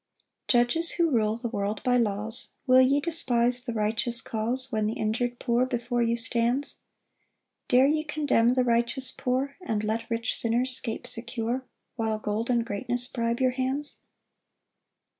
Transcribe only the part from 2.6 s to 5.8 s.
Will ye despise the righteous cause, When th' injur'd poor